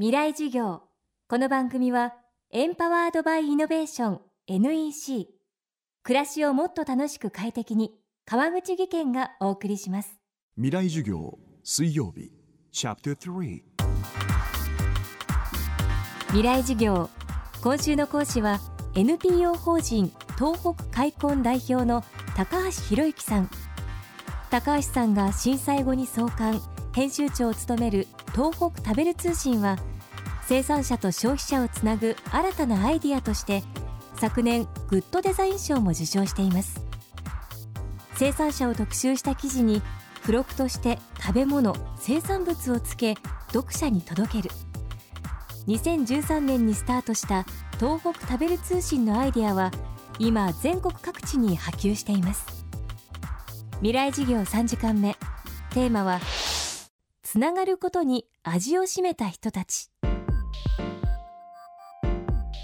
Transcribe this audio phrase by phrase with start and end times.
[0.00, 0.82] 未来授業。
[1.28, 2.14] この番組は
[2.52, 5.26] エンパワードバイイノベーション NEC
[6.04, 7.90] 暮らしをもっと楽しく快適に
[8.24, 10.16] 川口義賢がお送りします。
[10.54, 12.30] 未来授業水曜日
[12.70, 13.62] チャプター3
[16.28, 17.10] 未来授業。
[17.60, 18.60] 今週の講師は
[18.94, 22.04] NPO 法人東北開墾代表の
[22.36, 23.50] 高橋博之さん。
[24.48, 26.62] 高橋さんが震災後に創刊
[26.92, 29.76] 編集長を務める東北食べる通信は
[30.46, 33.62] 生産者と消費者をつなぐ新たなアイディアとして
[34.16, 36.80] 昨年グッドデザイン賞も受賞しています。
[38.14, 39.80] 生産者を特集した記事に
[40.22, 43.14] 付録として食べ物生産物をつけ
[43.52, 44.50] 読者に届ける。
[45.68, 47.44] 2013年にスタートした
[47.78, 49.70] 東北食べる通信のアイデアは
[50.18, 52.64] 今全国各地に波及しています。
[53.76, 55.16] 未来事業3時間目。
[55.70, 56.18] テーマは
[57.30, 59.90] つながることに味を占めた人たち。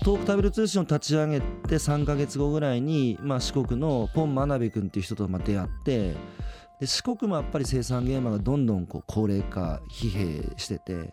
[0.00, 6.14] 東北食べる通信を立ち上げて3か月後ぐらいに、まあ、四国のポン・真鍋君っていう人とまあ出会って
[6.80, 11.12] で四国もやっぱり生産現場がどんどんこう高齢化疲弊してて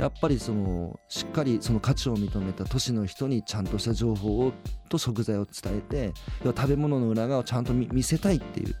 [0.00, 4.52] やっぱりそのしっかりその価値を認めた都市の人にちゃんとした情報を
[4.88, 6.12] と食材を伝えて
[6.42, 8.74] 要は食べ物の裏側をちゃんと見せたいっていう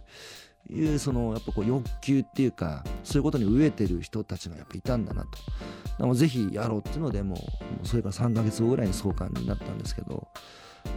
[0.70, 5.28] いうそのやっぱこう欲求っていうかそういうことに飢えてる人たちがやっぱいたんだなと
[5.98, 7.36] でもぜひやろうっていうのでも
[7.82, 10.28] うそれから3ヶ月後ぐらいに創刊になったんですけど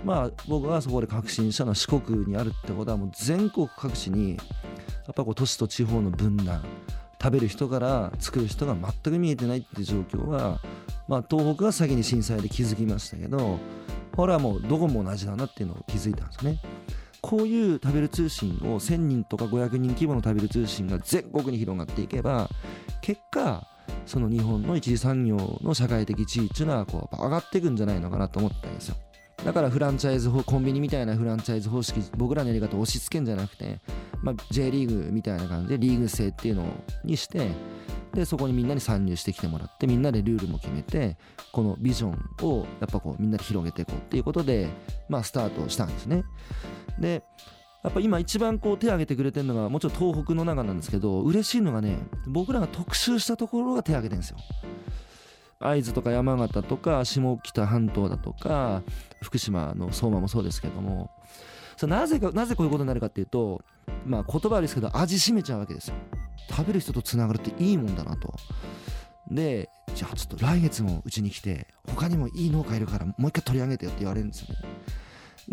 [0.06, 4.38] まあ僕がそこで確信したのは四国にあるってことはもう全国各地にや
[5.12, 6.64] っぱこう都市と地方の分断
[7.22, 10.60] 食べる人から作る人が全く見えてないっていう状況は、
[11.08, 13.60] まあ、東北が先に震災で気づきましたけど
[14.16, 16.60] これはもうどこも同じだなっていうのを気づいたんですね。
[17.24, 22.50] こういう食べる通信を1000人とか500人規模の食べる通信が全国に広がっていけば
[23.02, 23.66] 結果
[24.06, 28.96] その日本の一次産業の社会的地位っていうのはこう上がっていくんじゃないのかなと思ったんですよ。
[29.46, 33.80] だからフランチャイズコンビニみたいなフランチャイズ方式僕らのやり方を押し付けんじゃなくて、
[34.22, 36.66] まあ、J リーグみたいな感じでリーグ制っていうの
[37.04, 37.52] にして
[38.14, 41.18] でそこにみんなに参入してきてもらってみんなでルールも決めて
[41.52, 44.70] このビジョンをやっぱこうみんなで広げていこうっていうことで
[45.10, 46.24] まあスタートしたんですね。
[47.00, 47.24] で
[47.84, 54.38] やっぱ今一番こう手を挙げてくれてるのがもちろん東北の中なんですけど嬉しいのがね僕らが特集したところが手を挙げてるんですよ。
[55.60, 58.84] 会津とか山形とか下北半島だとか
[59.22, 61.10] 福島の相馬もそうですけども。
[61.76, 63.64] そなぜかなぜこういうことになるかっていうと
[64.06, 65.96] まあ言葉ですけど味しめちゃうわけですよ。
[66.50, 68.34] 食べる人とつながるっていいもんだなと。
[69.32, 74.56] でじゃあちょっと来月もうちに来て他にもいい農家いるからもう一回取り上げてよって言われるんですよね。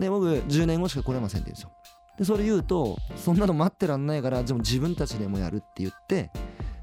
[0.01, 1.71] で僕10年後しか来れませんって言うんですよ。
[2.19, 6.31] でそれ言うとそんなの待ってらんないからでも自分たちでもやるって言って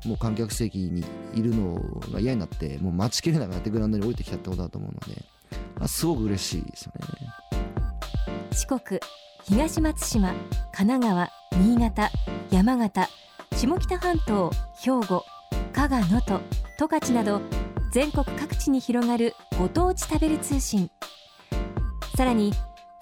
[0.05, 1.79] もう観客席にいるの
[2.11, 5.21] が嫌になってもう待ちきれなくなってグラウンドに降りてきたってことだと思うので
[5.79, 7.05] あすごく嬉しいですよね。
[8.51, 8.99] 四国
[9.43, 10.33] 東松島
[10.73, 12.09] 神奈川新潟
[12.51, 13.09] 山形
[13.53, 15.23] 下北半島兵庫
[15.73, 16.41] 加賀能登
[16.79, 17.41] 十勝など
[17.91, 20.89] 全国各地に広がるご当地食べる通信。
[22.15, 22.51] さらに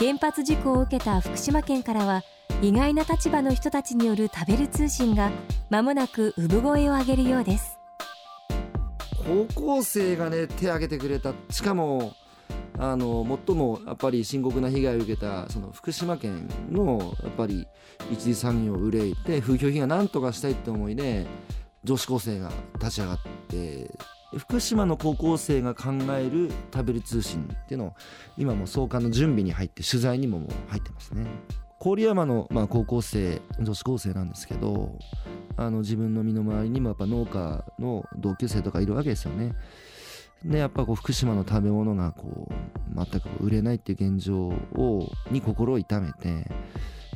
[0.06, 2.22] 原発事故を受けた福島県からは
[2.62, 5.32] 意外な立場の人たちによる食べる通信が
[5.72, 7.80] 間もなく産声を上げるようです。
[9.26, 12.14] 高校生がね手を挙げてくれたしかも
[12.78, 17.68] あの最もやっぱり深刻な被害を受けたその福島県のやっぱり
[18.12, 21.26] 一次産業を憂いて風評被害なんとかしたいって思いで
[21.84, 23.90] 女子高生が立ち上がって
[24.38, 27.94] 福島の高校生が考える食べる通信っていうのを
[28.38, 31.26] 今も創刊の準備に入って取材にも入ってますね。
[31.80, 34.98] 郡山のまあ高校生女子高生なんですけど
[35.58, 39.54] あの自分の身の回りにもやっぱ農家の同級生とかいるわけですよね。
[40.44, 42.54] でやっぱこう福島の食べ物がこう
[42.96, 46.52] 全く売れないっていう現状をに心を痛めて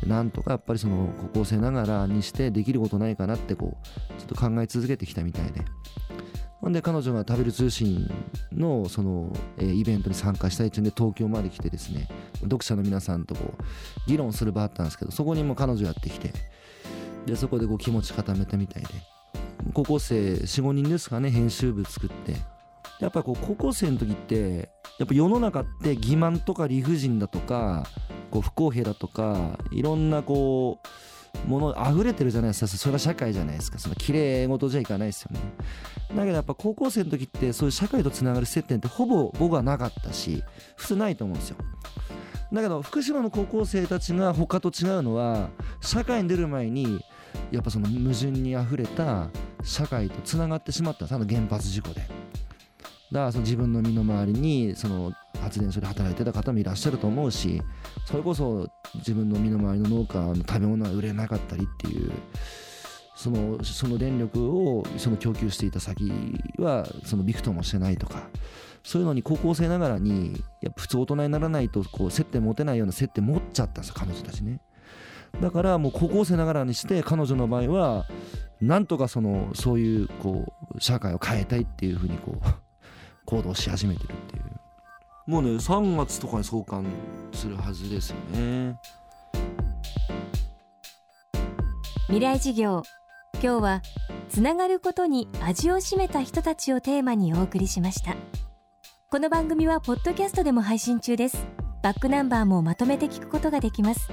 [0.06, 5.66] なんとかやっぱりその高校生ながらにしてできることないかなってこうちょっと考え続けてきたみたいで。
[6.62, 8.10] ほんで彼女が食べる通信
[8.52, 12.08] のその、えー、イベントに参加したいっていうんで東京まで来てですね
[12.42, 13.64] 読者の皆さんとこう
[14.08, 16.34] 議論する場あったんですけどそこにも彼女やってきて
[17.26, 18.90] でそこでこう気持ち固めたみたいで
[19.74, 22.36] 高校生45人ですかね編集部作って
[23.00, 27.86] やっぱこう高校生の時ってやっぱ世の中って欺瞞とか理不尽だとか
[28.32, 30.88] こう不公平だとかいろんなこう
[31.48, 32.68] もの溢れてるじゃないですか。
[32.68, 33.80] それが社会じゃないですか。
[33.80, 35.40] その綺麗事じゃいかないですよね。
[36.16, 40.44] だけどやっぱ高校生の時ってそういう社会とつながる接点ってほぼ僕はなかったし
[40.76, 41.58] 普通ないと思うんですよ。
[42.52, 45.50] だけど福島の高校生たちが他と違うのは
[45.82, 47.04] 社会に出る前に
[47.52, 49.30] やっぱその矛盾にあふれた
[49.64, 51.06] 社会とつながってしまった。
[51.06, 52.02] あの原発事故で。
[53.12, 55.12] だからその自分の身の回りにその
[55.42, 57.62] 発電所で働いてた方もいらっしゃると思うし
[58.06, 62.12] それこそ自分の身の回りの農家の食べ物が売れなかったりっていう
[63.16, 66.10] そのその電力をその供給していた先
[66.58, 68.30] はそのびくともしてないとか
[68.84, 74.62] そういうのに高校生ながらにや普通大人にならないとこう接点持てないような接点持っちゃったんです彼女たちね。
[75.42, 78.06] だからもう高校生ながらにして彼女の場合は
[78.62, 82.46] なんとかそのそういうこう社会を変えたいっていうふうにこう
[83.26, 84.39] 行動し始めてるっていう。
[85.30, 86.84] もうね3月とかに送還
[87.34, 88.80] するはずですよね。
[92.08, 92.82] 未来事業。
[93.36, 93.82] 今日は
[94.28, 98.16] つながることに味を占めた人たちをテーマにお送りしました。
[99.12, 101.46] この番組はポッドキャストでも配信中です。
[101.84, 104.10] バックナンバーもまとめて聞くことができます。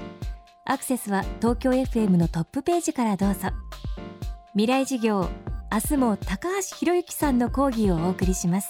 [0.65, 3.49] アクセスは東京 FM のトップページからどうぞ。
[4.51, 5.27] 未来事業。
[5.71, 8.69] 明日も高橋博之さんの講義をお送りします。